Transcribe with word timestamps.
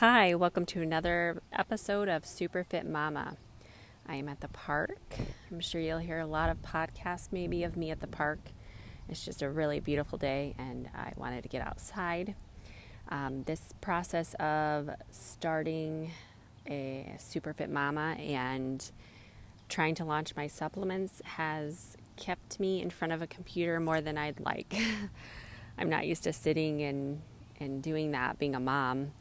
Hi, 0.00 0.34
welcome 0.34 0.66
to 0.66 0.82
another 0.82 1.40
episode 1.54 2.06
of 2.10 2.26
Super 2.26 2.62
Fit 2.62 2.86
Mama. 2.86 3.38
I 4.06 4.16
am 4.16 4.28
at 4.28 4.40
the 4.40 4.48
park. 4.48 5.00
I'm 5.50 5.60
sure 5.60 5.80
you'll 5.80 6.00
hear 6.00 6.18
a 6.18 6.26
lot 6.26 6.50
of 6.50 6.60
podcasts, 6.60 7.28
maybe, 7.32 7.64
of 7.64 7.78
me 7.78 7.90
at 7.90 8.00
the 8.00 8.06
park. 8.06 8.40
It's 9.08 9.24
just 9.24 9.40
a 9.40 9.48
really 9.48 9.80
beautiful 9.80 10.18
day, 10.18 10.54
and 10.58 10.90
I 10.94 11.14
wanted 11.16 11.44
to 11.44 11.48
get 11.48 11.66
outside. 11.66 12.34
Um, 13.08 13.44
this 13.44 13.72
process 13.80 14.34
of 14.34 14.90
starting 15.10 16.10
a 16.68 17.16
Super 17.18 17.54
Fit 17.54 17.70
Mama 17.70 18.16
and 18.18 18.90
trying 19.70 19.94
to 19.94 20.04
launch 20.04 20.36
my 20.36 20.46
supplements 20.46 21.22
has 21.24 21.96
kept 22.16 22.60
me 22.60 22.82
in 22.82 22.90
front 22.90 23.14
of 23.14 23.22
a 23.22 23.26
computer 23.26 23.80
more 23.80 24.02
than 24.02 24.18
I'd 24.18 24.40
like. 24.40 24.76
I'm 25.78 25.88
not 25.88 26.06
used 26.06 26.24
to 26.24 26.34
sitting 26.34 26.82
and, 26.82 27.22
and 27.58 27.82
doing 27.82 28.10
that, 28.10 28.38
being 28.38 28.54
a 28.54 28.60
mom. 28.60 29.12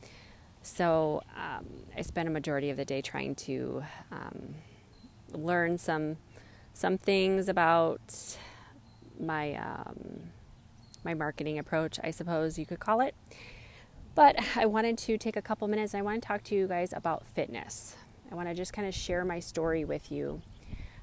So 0.65 1.21
um, 1.37 1.65
I 1.95 2.01
spent 2.01 2.27
a 2.27 2.31
majority 2.31 2.71
of 2.71 2.77
the 2.77 2.85
day 2.85 2.99
trying 2.99 3.35
to 3.35 3.83
um, 4.11 4.55
learn 5.31 5.77
some 5.77 6.17
some 6.73 6.97
things 6.97 7.47
about 7.47 8.35
my 9.19 9.53
um, 9.53 10.31
my 11.03 11.13
marketing 11.13 11.59
approach, 11.59 11.99
I 12.03 12.09
suppose 12.09 12.57
you 12.57 12.65
could 12.65 12.79
call 12.79 12.99
it. 12.99 13.13
But 14.15 14.37
I 14.55 14.65
wanted 14.65 14.97
to 14.97 15.19
take 15.19 15.35
a 15.35 15.41
couple 15.41 15.67
minutes. 15.67 15.93
I 15.93 16.01
want 16.01 16.23
to 16.23 16.27
talk 16.27 16.43
to 16.45 16.55
you 16.55 16.67
guys 16.67 16.93
about 16.93 17.27
fitness. 17.27 17.95
I 18.31 18.35
want 18.35 18.47
to 18.47 18.55
just 18.55 18.73
kind 18.73 18.87
of 18.87 18.95
share 18.95 19.23
my 19.23 19.39
story 19.39 19.85
with 19.85 20.11
you 20.11 20.41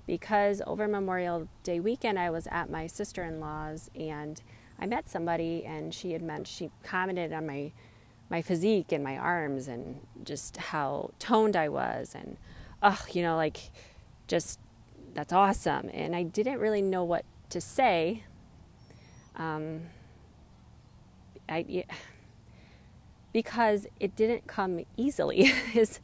because 0.09 0.61
over 0.67 0.89
Memorial 0.89 1.47
Day 1.63 1.79
weekend, 1.79 2.19
I 2.19 2.31
was 2.31 2.49
at 2.51 2.69
my 2.69 2.89
sister 2.89 3.23
in 3.23 3.39
law's 3.39 3.93
and 3.95 4.43
I 4.81 4.87
met 4.87 5.09
somebody, 5.09 5.65
and 5.65 5.95
she 5.95 6.11
had 6.11 6.23
meant 6.23 6.49
she 6.49 6.73
commented 6.83 7.33
on 7.33 7.47
my 7.47 7.71
my 8.33 8.41
physique 8.41 8.93
and 8.93 9.05
my 9.05 9.19
arms 9.19 9.69
and 9.69 10.01
just 10.25 10.57
how 10.57 11.11
toned 11.19 11.55
I 11.55 11.69
was 11.69 12.15
and 12.15 12.39
oh, 12.83 12.99
you 13.13 13.23
know, 13.23 13.37
like 13.37 13.71
just 14.27 14.59
that's 15.13 15.35
awesome. 15.35 15.91
And 15.93 16.17
I 16.17 16.23
didn't 16.23 16.59
really 16.59 16.81
know 16.81 17.05
what 17.05 17.27
to 17.51 17.61
say. 17.61 18.25
Um, 19.37 19.83
I 21.47 21.67
yeah, 21.69 21.83
because 23.35 23.87
it 24.01 24.17
didn't 24.17 24.47
come 24.47 24.81
easily 24.97 25.53
is 25.75 26.01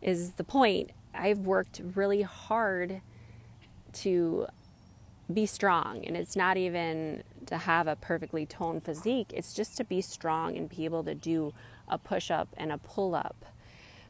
is 0.00 0.32
the 0.32 0.44
point. 0.44 0.92
I've 1.12 1.40
worked 1.40 1.82
really 1.94 2.22
hard 2.22 3.02
to 4.04 4.46
be 5.32 5.44
strong 5.44 6.04
and 6.06 6.16
it's 6.16 6.36
not 6.36 6.56
even 6.56 7.22
to 7.46 7.58
have 7.58 7.86
a 7.86 7.96
perfectly 7.96 8.46
toned 8.46 8.84
physique. 8.84 9.32
It's 9.34 9.52
just 9.52 9.76
to 9.76 9.84
be 9.84 10.00
strong 10.00 10.56
and 10.56 10.68
be 10.68 10.84
able 10.84 11.04
to 11.04 11.14
do 11.14 11.52
a 11.88 11.98
push 11.98 12.30
up 12.30 12.48
and 12.56 12.72
a 12.72 12.78
pull 12.78 13.14
up. 13.14 13.44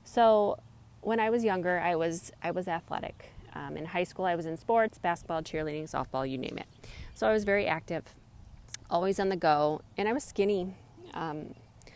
So 0.04 0.58
when 1.00 1.20
I 1.20 1.30
was 1.30 1.44
younger, 1.44 1.78
I 1.78 1.94
was 1.94 2.32
I 2.42 2.50
was 2.50 2.68
athletic. 2.68 3.30
Um, 3.54 3.76
in 3.76 3.86
high 3.86 4.04
school, 4.04 4.26
I 4.26 4.34
was 4.34 4.44
in 4.44 4.58
sports, 4.58 4.98
basketball, 4.98 5.42
cheerleading, 5.42 5.84
softball, 5.84 6.28
you 6.28 6.36
name 6.36 6.58
it. 6.58 6.66
So 7.14 7.26
I 7.26 7.32
was 7.32 7.44
very 7.44 7.66
active, 7.66 8.04
always 8.90 9.18
on 9.18 9.30
the 9.30 9.36
go, 9.36 9.80
and 9.96 10.08
I 10.08 10.12
was 10.12 10.24
skinny. 10.24 10.74
Um, 11.14 11.54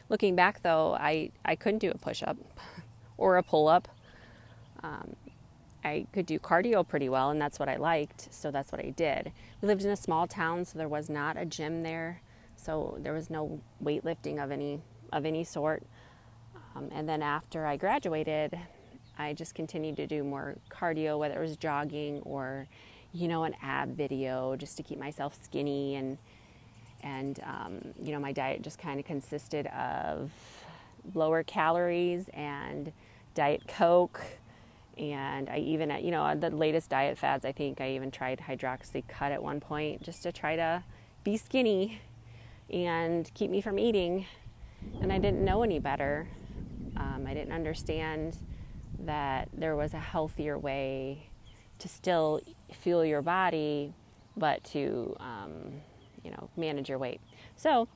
looking 0.08 0.34
back, 0.34 0.62
though, 0.62 0.94
I 0.94 1.30
I 1.44 1.56
couldn't 1.56 1.80
do 1.80 1.90
a 1.90 1.98
push 1.98 2.22
up 2.22 2.36
or 3.18 3.36
a 3.36 3.42
pull 3.42 3.68
up. 3.68 3.88
Um, 4.82 5.16
I 5.84 6.06
could 6.12 6.26
do 6.26 6.38
cardio 6.38 6.86
pretty 6.86 7.08
well, 7.08 7.30
and 7.30 7.40
that's 7.40 7.58
what 7.58 7.68
I 7.68 7.76
liked, 7.76 8.32
so 8.32 8.50
that's 8.50 8.70
what 8.72 8.80
I 8.80 8.90
did. 8.90 9.32
We 9.60 9.68
lived 9.68 9.84
in 9.84 9.90
a 9.90 9.96
small 9.96 10.26
town, 10.26 10.64
so 10.64 10.78
there 10.78 10.88
was 10.88 11.08
not 11.08 11.36
a 11.36 11.44
gym 11.44 11.82
there, 11.82 12.20
so 12.56 12.98
there 13.00 13.12
was 13.12 13.30
no 13.30 13.60
weightlifting 13.82 14.42
of 14.42 14.50
any 14.50 14.82
of 15.12 15.26
any 15.26 15.44
sort. 15.44 15.82
Um, 16.74 16.88
and 16.92 17.08
then 17.08 17.22
after 17.22 17.66
I 17.66 17.76
graduated, 17.76 18.58
I 19.18 19.32
just 19.34 19.54
continued 19.54 19.96
to 19.96 20.06
do 20.06 20.24
more 20.24 20.56
cardio, 20.70 21.18
whether 21.18 21.38
it 21.38 21.40
was 21.40 21.56
jogging 21.56 22.20
or, 22.20 22.66
you 23.12 23.28
know, 23.28 23.44
an 23.44 23.54
ab 23.62 23.96
video, 23.96 24.56
just 24.56 24.76
to 24.76 24.82
keep 24.82 24.98
myself 24.98 25.38
skinny 25.42 25.96
and 25.96 26.18
and 27.02 27.40
um, 27.44 27.80
you 28.02 28.12
know 28.12 28.18
my 28.18 28.30
diet 28.30 28.60
just 28.60 28.78
kind 28.78 29.00
of 29.00 29.06
consisted 29.06 29.66
of 29.68 30.30
lower 31.14 31.42
calories 31.42 32.28
and 32.34 32.92
diet 33.34 33.66
coke 33.66 34.20
and 35.00 35.48
I 35.48 35.58
even, 35.58 35.90
you 36.04 36.10
know, 36.10 36.34
the 36.34 36.50
latest 36.50 36.90
diet 36.90 37.16
fads, 37.16 37.44
I 37.44 37.52
think 37.52 37.80
I 37.80 37.92
even 37.92 38.10
tried 38.10 38.38
Hydroxycut 38.38 39.30
at 39.30 39.42
one 39.42 39.58
point 39.58 40.02
just 40.02 40.22
to 40.24 40.32
try 40.32 40.56
to 40.56 40.84
be 41.24 41.38
skinny 41.38 42.00
and 42.68 43.30
keep 43.34 43.50
me 43.50 43.62
from 43.62 43.78
eating. 43.78 44.26
And 45.00 45.12
I 45.12 45.18
didn't 45.18 45.44
know 45.44 45.62
any 45.62 45.78
better. 45.78 46.28
Um, 46.96 47.24
I 47.26 47.34
didn't 47.34 47.52
understand 47.52 48.36
that 49.00 49.48
there 49.52 49.76
was 49.76 49.94
a 49.94 49.98
healthier 49.98 50.58
way 50.58 51.30
to 51.78 51.88
still 51.88 52.40
fuel 52.72 53.04
your 53.04 53.22
body, 53.22 53.94
but 54.36 54.62
to, 54.64 55.16
um, 55.20 55.72
you 56.22 56.30
know, 56.30 56.50
manage 56.56 56.88
your 56.88 56.98
weight. 56.98 57.20
So 57.56 57.88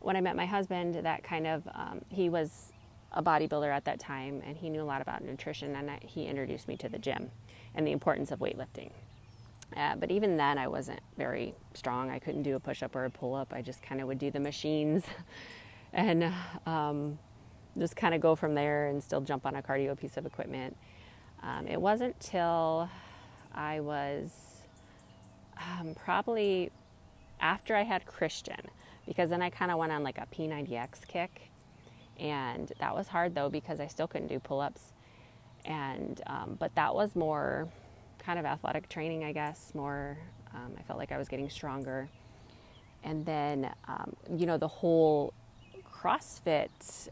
when 0.00 0.16
I 0.16 0.20
met 0.20 0.36
my 0.36 0.46
husband, 0.46 0.94
that 0.94 1.24
kind 1.24 1.46
of, 1.46 1.66
um, 1.74 2.02
he 2.10 2.28
was 2.28 2.72
a 3.12 3.22
bodybuilder 3.22 3.70
at 3.72 3.84
that 3.84 3.98
time, 3.98 4.42
and 4.44 4.56
he 4.56 4.68
knew 4.68 4.82
a 4.82 4.84
lot 4.84 5.00
about 5.02 5.22
nutrition, 5.22 5.74
and 5.76 5.90
I, 5.90 5.98
he 6.02 6.26
introduced 6.26 6.68
me 6.68 6.76
to 6.78 6.88
the 6.88 6.98
gym 6.98 7.30
and 7.74 7.86
the 7.86 7.92
importance 7.92 8.30
of 8.30 8.38
weightlifting. 8.38 8.90
Uh, 9.76 9.96
but 9.96 10.10
even 10.10 10.36
then, 10.36 10.58
I 10.58 10.68
wasn't 10.68 11.00
very 11.16 11.54
strong. 11.74 12.10
I 12.10 12.18
couldn't 12.18 12.42
do 12.42 12.56
a 12.56 12.60
push 12.60 12.82
up 12.82 12.94
or 12.94 13.06
a 13.06 13.10
pull 13.10 13.34
up. 13.34 13.52
I 13.54 13.62
just 13.62 13.82
kind 13.82 14.00
of 14.00 14.06
would 14.06 14.18
do 14.18 14.30
the 14.30 14.40
machines 14.40 15.04
and 15.92 16.32
um, 16.66 17.18
just 17.78 17.96
kind 17.96 18.14
of 18.14 18.20
go 18.20 18.34
from 18.34 18.54
there 18.54 18.88
and 18.88 19.02
still 19.02 19.20
jump 19.20 19.46
on 19.46 19.56
a 19.56 19.62
cardio 19.62 19.98
piece 19.98 20.16
of 20.16 20.26
equipment. 20.26 20.76
Um, 21.42 21.66
it 21.66 21.80
wasn't 21.80 22.18
till 22.20 22.88
I 23.54 23.80
was 23.80 24.30
um, 25.58 25.94
probably 25.94 26.70
after 27.40 27.74
I 27.74 27.82
had 27.82 28.06
Christian, 28.06 28.60
because 29.06 29.30
then 29.30 29.42
I 29.42 29.50
kind 29.50 29.70
of 29.70 29.78
went 29.78 29.92
on 29.92 30.02
like 30.02 30.18
a 30.18 30.26
P90X 30.32 31.06
kick 31.08 31.50
and 32.18 32.72
that 32.78 32.94
was 32.94 33.08
hard 33.08 33.34
though 33.34 33.48
because 33.48 33.80
I 33.80 33.86
still 33.86 34.06
couldn't 34.06 34.28
do 34.28 34.38
pull-ups. 34.38 34.92
And 35.64 36.20
um, 36.26 36.56
but 36.58 36.74
that 36.74 36.94
was 36.94 37.14
more 37.14 37.68
kind 38.18 38.38
of 38.38 38.44
athletic 38.44 38.88
training, 38.88 39.24
I 39.24 39.32
guess. 39.32 39.72
More, 39.74 40.16
um, 40.54 40.74
I 40.78 40.82
felt 40.82 40.98
like 40.98 41.12
I 41.12 41.18
was 41.18 41.28
getting 41.28 41.50
stronger. 41.50 42.08
And 43.04 43.26
then, 43.26 43.72
um, 43.88 44.14
you 44.36 44.46
know, 44.46 44.58
the 44.58 44.68
whole 44.68 45.34
CrossFit 46.02 47.08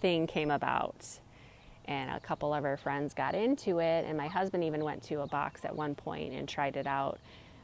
thing 0.00 0.26
came 0.26 0.50
about, 0.50 1.20
and 1.84 2.10
a 2.10 2.20
couple 2.20 2.54
of 2.54 2.64
our 2.64 2.76
friends 2.76 3.12
got 3.14 3.34
into 3.34 3.80
it. 3.80 4.04
And 4.06 4.16
my 4.16 4.28
husband 4.28 4.64
even 4.64 4.82
went 4.84 5.02
to 5.04 5.20
a 5.20 5.26
box 5.26 5.64
at 5.64 5.74
one 5.74 5.94
point 5.94 6.32
and 6.32 6.48
tried 6.48 6.76
it 6.76 6.86
out. 6.86 7.18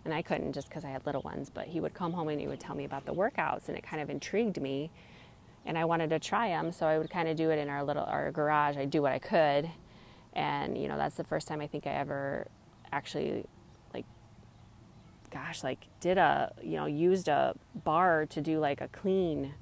And 0.05 0.13
I 0.13 0.23
couldn't 0.23 0.53
just 0.53 0.69
because 0.69 0.85
I 0.85 0.89
had 0.89 1.05
little 1.07 1.23
ones, 1.23 1.51
but 1.51 1.67
he 1.67 1.81
would 1.81 1.95
come 1.95 2.13
home 2.13 2.29
and 2.29 2.41
he 2.41 2.49
would 2.49 2.61
tell 2.61 2.75
me 2.75 2.85
about 2.85 3.07
the 3.07 3.15
workouts, 3.15 3.69
and 3.69 3.77
it 3.77 3.83
kind 3.83 4.03
of 4.03 4.11
intrigued 4.11 4.61
me 4.61 4.91
and 5.67 5.77
I 5.77 5.85
wanted 5.85 6.11
to 6.11 6.19
try 6.19 6.49
them. 6.49 6.73
So 6.73 6.87
I 6.87 6.99
would 6.99 7.11
kind 7.11 7.29
of 7.29 7.37
do 7.37 7.51
it 7.51 7.59
in 7.59 7.69
our 7.69 7.85
little 7.85 8.05
our 8.05 8.31
garage. 8.33 8.77
I'd 8.77 8.91
do 8.91 9.03
what 9.03 9.13
I 9.13 9.19
could, 9.19 9.71
and 10.33 10.77
you 10.77 10.89
know 10.89 10.97
that's 10.97 11.17
the 11.17 11.25
first 11.25 11.49
time 11.49 11.61
I 11.61 11.67
think 11.67 11.87
I 11.87 11.91
ever 11.91 12.47
actually 12.93 13.45
like, 13.95 14.07
gosh, 15.31 15.63
like 15.63 15.87
did 16.01 16.19
a 16.19 16.53
you 16.63 16.77
know 16.77 16.87
used 16.87 17.29
a 17.29 17.55
bar 17.85 18.27
to 18.27 18.41
do 18.41 18.59
like 18.59 18.81
a 18.81 18.89
clean, 18.89 19.55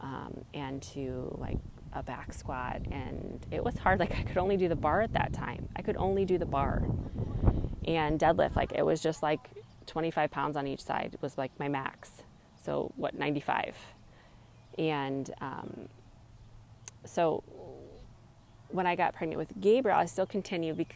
um, 0.00 0.44
and 0.54 0.82
to 0.94 1.36
like 1.38 1.58
a 1.92 2.02
back 2.02 2.32
squat, 2.32 2.82
and 2.90 3.44
it 3.50 3.62
was 3.64 3.76
hard. 3.78 4.00
Like 4.00 4.12
I 4.16 4.22
could 4.22 4.38
only 4.38 4.56
do 4.56 4.68
the 4.68 4.76
bar 4.76 5.00
at 5.02 5.12
that 5.14 5.32
time. 5.32 5.68
I 5.76 5.82
could 5.82 5.96
only 5.96 6.24
do 6.24 6.38
the 6.38 6.46
bar, 6.46 6.82
and 7.86 8.18
deadlift. 8.18 8.56
Like 8.56 8.72
it 8.72 8.84
was 8.84 9.00
just 9.00 9.22
like 9.22 9.50
25 9.86 10.30
pounds 10.30 10.56
on 10.56 10.66
each 10.66 10.82
side 10.82 11.16
was 11.20 11.38
like 11.38 11.50
my 11.58 11.68
max. 11.68 12.22
So 12.62 12.92
what 12.96 13.14
95 13.14 13.76
and 14.78 15.30
um, 15.40 15.88
so 17.04 17.42
when 18.68 18.86
I 18.86 18.94
got 18.94 19.14
pregnant 19.14 19.38
with 19.38 19.52
Gabriel, 19.60 19.98
I 19.98 20.04
still 20.04 20.26
continued 20.26 20.86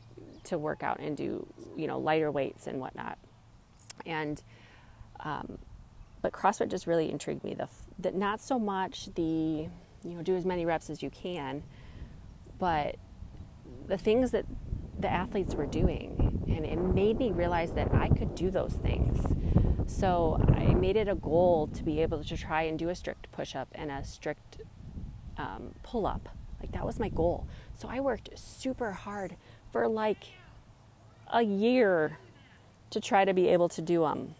to 0.44 0.58
work 0.58 0.82
out 0.82 1.00
and 1.00 1.16
do, 1.16 1.46
you 1.76 1.86
know, 1.86 1.98
lighter 1.98 2.30
weights 2.30 2.66
and 2.66 2.78
whatnot. 2.80 3.18
And, 4.06 4.42
um, 5.20 5.58
but 6.22 6.32
CrossFit 6.32 6.68
just 6.68 6.86
really 6.86 7.10
intrigued 7.10 7.44
me. 7.44 7.54
The, 7.54 7.68
the, 7.98 8.12
not 8.12 8.40
so 8.40 8.58
much 8.58 9.12
the, 9.14 9.22
you 9.22 9.70
know, 10.04 10.22
do 10.22 10.36
as 10.36 10.46
many 10.46 10.64
reps 10.64 10.88
as 10.88 11.02
you 11.02 11.10
can, 11.10 11.62
but 12.58 12.96
the 13.88 13.98
things 13.98 14.30
that 14.30 14.46
the 14.98 15.10
athletes 15.10 15.54
were 15.54 15.66
doing. 15.66 16.44
And 16.46 16.64
it 16.64 16.76
made 16.76 17.18
me 17.18 17.32
realize 17.32 17.72
that 17.72 17.92
I 17.92 18.08
could 18.08 18.34
do 18.34 18.50
those 18.50 18.72
things. 18.74 19.26
So 19.86 20.40
I 20.56 20.74
made 20.74 20.96
it 20.96 21.08
a 21.08 21.16
goal 21.16 21.68
to 21.74 21.82
be 21.82 22.00
able 22.00 22.22
to 22.22 22.36
try 22.36 22.62
and 22.62 22.78
do 22.78 22.88
a 22.88 22.94
strict 22.94 23.30
push 23.32 23.56
up 23.56 23.68
and 23.74 23.90
a 23.90 24.04
strict 24.04 24.58
um, 25.36 25.74
pull 25.82 26.06
up. 26.06 26.28
Like 26.60 26.72
that 26.72 26.86
was 26.86 27.00
my 27.00 27.08
goal. 27.08 27.46
So 27.76 27.88
I 27.88 28.00
worked 28.00 28.38
super 28.38 28.92
hard 28.92 29.36
for 29.72 29.88
like 29.88 30.24
a 31.32 31.42
year 31.42 32.18
to 32.90 33.00
try 33.00 33.24
to 33.24 33.34
be 33.34 33.48
able 33.48 33.68
to 33.70 33.82
do 33.82 34.02
them. 34.02 34.34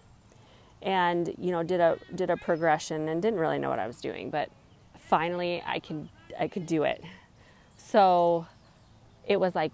And 0.83 1.33
you 1.39 1.53
know, 1.53 1.63
did 1.63 1.81
a 1.81 1.99
did 2.15 2.31
a 2.31 2.37
progression 2.37 3.09
and 3.09 3.23
didn't 3.23 3.39
really 3.39 3.59
know 3.59 3.71
what 3.71 3.79
I 3.79 3.87
was 3.87 4.01
doing, 4.01 4.31
but 4.31 4.51
finally 4.99 5.63
I 5.65 5.79
could 5.79 6.09
I 6.39 6.49
could 6.49 6.67
do 6.67 6.83
it. 6.83 7.03
So 7.77 8.47
it 9.27 9.39
was 9.39 9.55
like, 9.55 9.73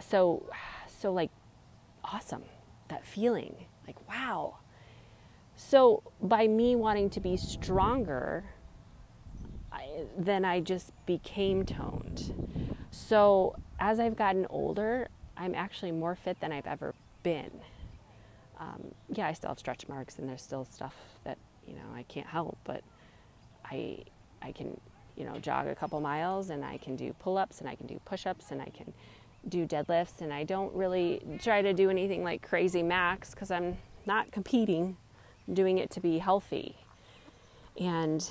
so, 0.00 0.46
so 0.86 1.12
like 1.12 1.30
awesome, 2.04 2.42
that 2.88 3.06
feeling. 3.06 3.54
Like, 3.86 4.08
wow. 4.08 4.58
So 5.56 6.02
by 6.20 6.46
me 6.46 6.76
wanting 6.76 7.10
to 7.10 7.20
be 7.20 7.36
stronger, 7.36 8.44
I, 9.72 10.04
then 10.16 10.44
I 10.44 10.60
just 10.60 10.92
became 11.06 11.64
toned. 11.64 12.66
So 12.90 13.56
as 13.78 13.98
I've 14.00 14.16
gotten 14.16 14.46
older, 14.50 15.08
I'm 15.36 15.54
actually 15.54 15.92
more 15.92 16.14
fit 16.14 16.40
than 16.40 16.52
I've 16.52 16.66
ever 16.66 16.94
been. 17.22 17.50
Um, 18.58 18.94
yeah, 19.12 19.26
I 19.26 19.32
still 19.32 19.48
have 19.48 19.58
stretch 19.58 19.88
marks, 19.88 20.18
and 20.18 20.28
there's 20.28 20.42
still 20.42 20.64
stuff 20.64 20.94
that 21.24 21.38
you 21.66 21.74
know 21.74 21.86
I 21.94 22.04
can't 22.04 22.26
help, 22.26 22.58
but 22.64 22.82
I 23.64 24.04
I 24.42 24.52
can 24.52 24.80
you 25.16 25.24
know 25.24 25.38
jog 25.38 25.66
a 25.66 25.74
couple 25.74 26.00
miles, 26.00 26.50
and 26.50 26.64
I 26.64 26.78
can 26.78 26.96
do 26.96 27.12
pull-ups, 27.18 27.60
and 27.60 27.68
I 27.68 27.74
can 27.74 27.86
do 27.86 28.00
push-ups, 28.04 28.50
and 28.50 28.60
I 28.60 28.68
can 28.76 28.92
do 29.48 29.66
deadlifts, 29.66 30.20
and 30.20 30.32
I 30.32 30.44
don't 30.44 30.72
really 30.74 31.20
try 31.40 31.62
to 31.62 31.72
do 31.72 31.90
anything 31.90 32.24
like 32.24 32.42
crazy 32.42 32.82
max 32.82 33.30
because 33.30 33.50
I'm 33.50 33.76
not 34.06 34.30
competing. 34.30 34.96
I'm 35.46 35.54
doing 35.54 35.78
it 35.78 35.90
to 35.90 36.00
be 36.00 36.18
healthy, 36.18 36.76
and 37.78 38.28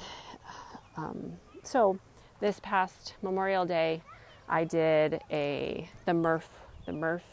um, 0.98 1.34
so 1.64 2.00
this 2.40 2.60
past 2.62 3.16
Memorial 3.22 3.66
Day, 3.66 4.02
I 4.50 4.64
did 4.64 5.22
a 5.32 5.90
the 6.06 6.14
Murph 6.14 6.50
the 6.86 6.94
Murph 6.94 7.24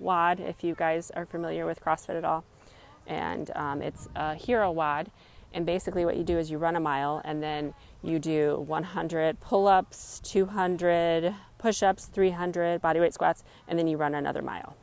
WOD 0.00 0.40
if 0.40 0.64
you 0.64 0.74
guys 0.74 1.10
are 1.12 1.26
familiar 1.26 1.66
with 1.66 1.82
CrossFit 1.84 2.16
at 2.16 2.24
all, 2.24 2.44
and 3.06 3.50
um, 3.54 3.82
it's 3.82 4.08
a 4.14 4.34
hero 4.34 4.70
WOD. 4.70 5.10
And 5.52 5.66
basically, 5.66 6.04
what 6.04 6.16
you 6.16 6.22
do 6.22 6.38
is 6.38 6.50
you 6.50 6.58
run 6.58 6.76
a 6.76 6.80
mile 6.80 7.20
and 7.24 7.42
then 7.42 7.74
you 8.02 8.18
do 8.18 8.60
100 8.66 9.40
pull 9.40 9.66
ups, 9.66 10.20
200 10.24 11.34
push 11.58 11.82
ups, 11.82 12.06
300 12.06 12.80
bodyweight 12.80 13.12
squats, 13.12 13.44
and 13.66 13.78
then 13.78 13.88
you 13.88 13.96
run 13.96 14.14
another 14.14 14.42
mile. 14.42 14.76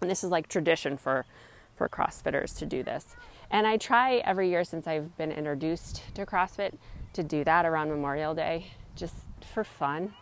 And 0.00 0.10
this 0.10 0.22
is 0.22 0.30
like 0.30 0.48
tradition 0.48 0.96
for, 0.96 1.26
for 1.74 1.88
CrossFitters 1.88 2.56
to 2.58 2.66
do 2.66 2.82
this. 2.82 3.16
And 3.50 3.66
I 3.66 3.76
try 3.76 4.16
every 4.18 4.48
year 4.48 4.64
since 4.64 4.86
I've 4.86 5.16
been 5.16 5.32
introduced 5.32 6.02
to 6.14 6.24
CrossFit 6.24 6.74
to 7.14 7.22
do 7.22 7.44
that 7.44 7.64
around 7.64 7.88
Memorial 7.88 8.34
Day 8.34 8.66
just 8.94 9.14
for 9.52 9.64
fun. 9.64 10.14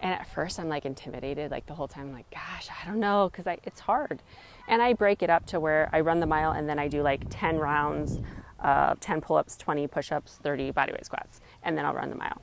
And 0.00 0.12
at 0.12 0.26
first, 0.32 0.60
I'm 0.60 0.68
like 0.68 0.84
intimidated, 0.84 1.50
like 1.50 1.66
the 1.66 1.74
whole 1.74 1.88
time, 1.88 2.08
I'm 2.08 2.12
like, 2.12 2.30
gosh, 2.30 2.68
I 2.70 2.86
don't 2.86 3.00
know, 3.00 3.30
because 3.30 3.52
it's 3.64 3.80
hard. 3.80 4.22
And 4.68 4.80
I 4.80 4.92
break 4.92 5.22
it 5.22 5.30
up 5.30 5.46
to 5.46 5.60
where 5.60 5.88
I 5.92 6.00
run 6.00 6.20
the 6.20 6.26
mile 6.26 6.52
and 6.52 6.68
then 6.68 6.78
I 6.78 6.88
do 6.88 7.02
like 7.02 7.24
10 7.30 7.58
rounds 7.58 8.20
of 8.60 9.00
10 9.00 9.20
pull 9.20 9.36
ups, 9.36 9.56
20 9.56 9.86
push 9.88 10.12
ups, 10.12 10.38
30 10.42 10.72
bodyweight 10.72 11.04
squats, 11.04 11.40
and 11.62 11.76
then 11.76 11.84
I'll 11.84 11.94
run 11.94 12.10
the 12.10 12.16
mile. 12.16 12.42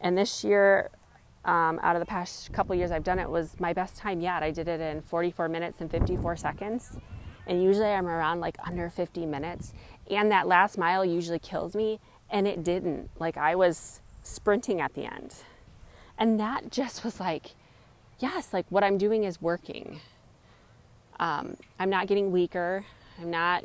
And 0.00 0.16
this 0.16 0.44
year, 0.44 0.90
um, 1.44 1.78
out 1.82 1.96
of 1.96 2.00
the 2.00 2.06
past 2.06 2.52
couple 2.52 2.74
years 2.74 2.90
I've 2.90 3.04
done 3.04 3.18
it, 3.18 3.28
was 3.28 3.58
my 3.58 3.72
best 3.72 3.96
time 3.96 4.20
yet. 4.20 4.42
I 4.42 4.50
did 4.50 4.68
it 4.68 4.80
in 4.80 5.02
44 5.02 5.48
minutes 5.48 5.80
and 5.80 5.90
54 5.90 6.36
seconds. 6.36 6.96
And 7.46 7.62
usually 7.62 7.88
I'm 7.88 8.06
around 8.06 8.40
like 8.40 8.56
under 8.66 8.88
50 8.88 9.26
minutes. 9.26 9.74
And 10.10 10.30
that 10.30 10.46
last 10.48 10.78
mile 10.78 11.04
usually 11.04 11.38
kills 11.38 11.74
me. 11.74 12.00
And 12.30 12.48
it 12.48 12.64
didn't. 12.64 13.10
Like 13.18 13.36
I 13.36 13.54
was 13.54 14.00
sprinting 14.22 14.80
at 14.80 14.94
the 14.94 15.04
end. 15.04 15.34
And 16.18 16.38
that 16.40 16.70
just 16.70 17.04
was 17.04 17.20
like, 17.20 17.50
yes, 18.18 18.52
like 18.52 18.66
what 18.68 18.84
I'm 18.84 18.98
doing 18.98 19.24
is 19.24 19.42
working. 19.42 20.00
Um, 21.18 21.56
I'm 21.78 21.90
not 21.90 22.06
getting 22.06 22.30
weaker. 22.32 22.84
I'm 23.20 23.30
not, 23.30 23.64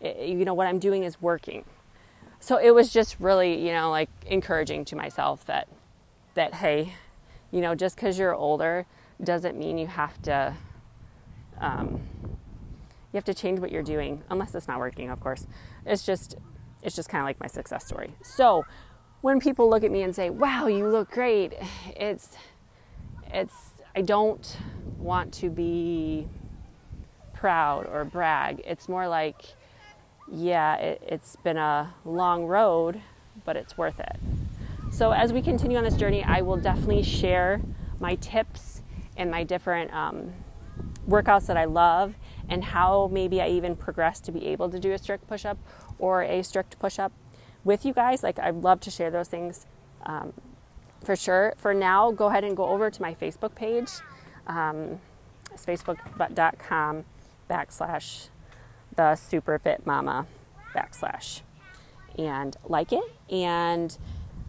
you 0.00 0.44
know, 0.44 0.54
what 0.54 0.66
I'm 0.66 0.78
doing 0.78 1.04
is 1.04 1.20
working. 1.20 1.64
So 2.40 2.56
it 2.56 2.74
was 2.74 2.92
just 2.92 3.20
really, 3.20 3.64
you 3.66 3.72
know, 3.72 3.90
like 3.90 4.08
encouraging 4.26 4.84
to 4.86 4.96
myself 4.96 5.44
that, 5.46 5.68
that 6.34 6.54
hey, 6.54 6.94
you 7.50 7.60
know, 7.60 7.74
just 7.74 7.96
because 7.96 8.18
you're 8.18 8.34
older 8.34 8.86
doesn't 9.22 9.58
mean 9.58 9.76
you 9.76 9.86
have 9.86 10.20
to, 10.22 10.54
um, 11.60 12.00
you 13.12 13.16
have 13.16 13.24
to 13.24 13.34
change 13.34 13.58
what 13.58 13.70
you're 13.70 13.82
doing, 13.82 14.22
unless 14.30 14.54
it's 14.54 14.68
not 14.68 14.78
working, 14.78 15.10
of 15.10 15.20
course. 15.20 15.46
It's 15.84 16.06
just, 16.06 16.36
it's 16.82 16.96
just 16.96 17.08
kind 17.08 17.20
of 17.20 17.26
like 17.26 17.40
my 17.40 17.48
success 17.48 17.86
story. 17.86 18.14
So 18.22 18.64
when 19.20 19.40
people 19.40 19.68
look 19.68 19.84
at 19.84 19.90
me 19.90 20.02
and 20.02 20.14
say, 20.14 20.30
"Wow, 20.30 20.66
you 20.66 20.88
look 20.88 21.10
great," 21.10 21.54
it's, 21.96 22.36
it's, 23.32 23.54
I 23.94 24.02
don't 24.02 24.56
want 24.98 25.32
to 25.34 25.50
be 25.50 26.28
proud 27.32 27.86
or 27.86 28.04
brag. 28.04 28.62
It's 28.66 28.88
more 28.88 29.08
like, 29.08 29.42
yeah, 30.30 30.76
it, 30.76 31.02
it's 31.06 31.36
been 31.36 31.56
a 31.56 31.94
long 32.04 32.44
road, 32.44 33.00
but 33.44 33.56
it's 33.56 33.78
worth 33.78 33.98
it. 33.98 34.16
So, 34.92 35.12
as 35.12 35.32
we 35.32 35.40
continue 35.40 35.78
on 35.78 35.84
this 35.84 35.96
journey, 35.96 36.22
I 36.24 36.42
will 36.42 36.56
definitely 36.56 37.02
share 37.02 37.60
my 37.98 38.16
tips 38.16 38.82
and 39.16 39.30
my 39.30 39.44
different 39.44 39.92
um, 39.94 40.32
workouts 41.08 41.46
that 41.46 41.56
I 41.56 41.64
love 41.64 42.14
and 42.48 42.64
how 42.64 43.08
maybe 43.12 43.40
I 43.40 43.48
even 43.48 43.76
progress 43.76 44.20
to 44.20 44.32
be 44.32 44.46
able 44.48 44.68
to 44.70 44.78
do 44.78 44.92
a 44.92 44.98
strict 44.98 45.26
push 45.28 45.44
up 45.44 45.58
or 45.98 46.22
a 46.22 46.42
strict 46.42 46.78
push 46.78 46.98
up 46.98 47.12
with 47.64 47.84
you 47.84 47.92
guys. 47.92 48.22
Like, 48.22 48.38
I'd 48.38 48.56
love 48.56 48.80
to 48.80 48.90
share 48.90 49.10
those 49.10 49.28
things 49.28 49.66
um, 50.04 50.32
for 51.04 51.16
sure. 51.16 51.54
For 51.58 51.74
now, 51.74 52.10
go 52.10 52.26
ahead 52.26 52.44
and 52.44 52.56
go 52.56 52.66
over 52.66 52.90
to 52.90 53.02
my 53.02 53.14
Facebook 53.14 53.54
page. 53.54 53.90
Um, 54.46 55.00
it's 55.52 55.64
facebook.com 55.66 57.04
backslash 57.48 58.28
the 58.96 59.16
super 59.16 59.58
fit 59.58 59.86
mama 59.86 60.26
backslash 60.74 61.40
and 62.18 62.56
like 62.68 62.92
it 62.92 63.04
and 63.30 63.96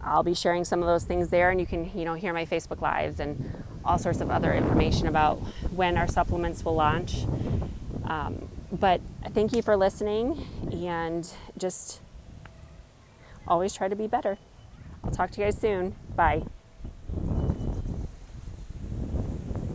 I'll 0.04 0.22
be 0.22 0.34
sharing 0.34 0.64
some 0.64 0.80
of 0.80 0.86
those 0.86 1.04
things 1.04 1.28
there 1.30 1.50
and 1.50 1.60
you 1.60 1.66
can 1.66 1.90
you 1.96 2.04
know 2.04 2.14
hear 2.14 2.32
my 2.32 2.44
Facebook 2.44 2.80
lives 2.80 3.20
and 3.20 3.64
all 3.84 3.98
sorts 3.98 4.20
of 4.20 4.30
other 4.30 4.52
information 4.52 5.06
about 5.06 5.36
when 5.74 5.96
our 5.96 6.06
supplements 6.06 6.64
will 6.64 6.74
launch 6.74 7.24
um, 8.04 8.48
but 8.70 9.00
thank 9.32 9.52
you 9.54 9.62
for 9.62 9.76
listening 9.76 10.46
and 10.72 11.28
just 11.58 12.01
always 13.46 13.72
try 13.74 13.88
to 13.88 13.96
be 13.96 14.06
better. 14.06 14.38
I'll 15.04 15.10
talk 15.10 15.30
to 15.32 15.40
you 15.40 15.46
guys 15.46 15.58
soon. 15.58 15.96
Bye 16.14 16.44